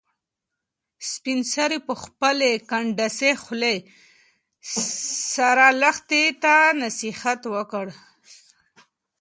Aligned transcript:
سپین 1.11 1.39
سرې 1.53 1.79
په 1.87 1.93
خپلې 2.03 2.51
کنډاسې 2.69 3.29
خولې 3.41 3.75
سره 5.33 5.65
لښتې 5.81 6.23
ته 6.43 6.55
نصیحت 6.83 7.41
وکړ. 7.53 7.85